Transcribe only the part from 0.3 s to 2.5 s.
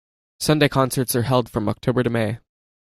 Sunday Concerts are held from October through May.